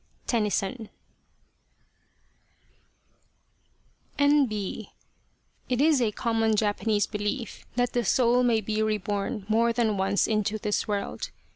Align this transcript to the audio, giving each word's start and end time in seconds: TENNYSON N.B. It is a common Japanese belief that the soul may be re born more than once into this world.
TENNYSON 0.25 0.89
N.B. 4.17 4.89
It 5.69 5.79
is 5.79 6.01
a 6.01 6.11
common 6.11 6.55
Japanese 6.55 7.05
belief 7.05 7.67
that 7.75 7.93
the 7.93 8.03
soul 8.03 8.41
may 8.41 8.61
be 8.61 8.81
re 8.81 8.97
born 8.97 9.45
more 9.47 9.71
than 9.71 9.97
once 9.97 10.25
into 10.25 10.57
this 10.57 10.87
world. 10.87 11.29